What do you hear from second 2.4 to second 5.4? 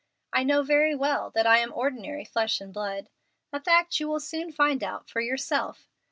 and blood, a fact that you will soon find out for